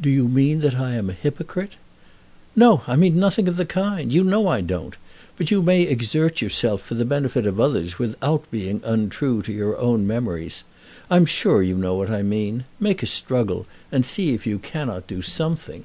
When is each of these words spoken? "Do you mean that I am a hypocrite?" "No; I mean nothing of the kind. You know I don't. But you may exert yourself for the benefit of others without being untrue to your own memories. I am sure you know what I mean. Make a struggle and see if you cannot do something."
"Do 0.00 0.08
you 0.08 0.26
mean 0.26 0.60
that 0.60 0.76
I 0.76 0.94
am 0.94 1.10
a 1.10 1.12
hypocrite?" 1.12 1.74
"No; 2.56 2.80
I 2.86 2.96
mean 2.96 3.20
nothing 3.20 3.46
of 3.46 3.56
the 3.56 3.66
kind. 3.66 4.10
You 4.10 4.24
know 4.24 4.48
I 4.48 4.62
don't. 4.62 4.96
But 5.36 5.50
you 5.50 5.60
may 5.60 5.82
exert 5.82 6.40
yourself 6.40 6.80
for 6.80 6.94
the 6.94 7.04
benefit 7.04 7.46
of 7.46 7.60
others 7.60 7.98
without 7.98 8.50
being 8.50 8.80
untrue 8.86 9.42
to 9.42 9.52
your 9.52 9.76
own 9.76 10.06
memories. 10.06 10.64
I 11.10 11.16
am 11.18 11.26
sure 11.26 11.62
you 11.62 11.76
know 11.76 11.94
what 11.94 12.08
I 12.08 12.22
mean. 12.22 12.64
Make 12.80 13.02
a 13.02 13.06
struggle 13.06 13.66
and 13.92 14.02
see 14.06 14.32
if 14.32 14.46
you 14.46 14.58
cannot 14.58 15.06
do 15.06 15.20
something." 15.20 15.84